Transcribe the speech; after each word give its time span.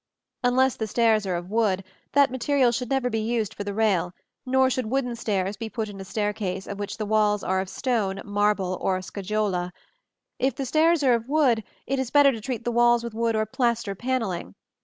Unless 0.43 0.77
the 0.77 0.87
stairs 0.87 1.27
are 1.27 1.35
of 1.35 1.51
wood, 1.51 1.83
that 2.13 2.31
material 2.31 2.71
should 2.71 2.89
never 2.89 3.07
be 3.07 3.19
used 3.19 3.53
for 3.53 3.63
the 3.63 3.71
rail; 3.75 4.15
nor 4.47 4.67
should 4.67 4.87
wooden 4.89 5.15
stairs 5.15 5.57
be 5.57 5.69
put 5.69 5.89
in 5.89 6.01
a 6.01 6.03
staircase 6.03 6.65
of 6.65 6.79
which 6.79 6.97
the 6.97 7.05
walls 7.05 7.43
are 7.43 7.59
of 7.59 7.69
stone, 7.69 8.19
marble, 8.25 8.79
or 8.81 8.97
scagliola. 9.03 9.71
If 10.39 10.55
the 10.55 10.65
stairs 10.65 11.03
are 11.03 11.13
of 11.13 11.27
wood, 11.29 11.63
it 11.85 11.99
is 11.99 12.09
better 12.09 12.31
to 12.31 12.41
treat 12.41 12.63
the 12.63 12.71
walls 12.71 13.03
with 13.03 13.13
wood 13.13 13.35
or 13.35 13.45
plaster 13.45 13.93
panelling. 13.93 14.55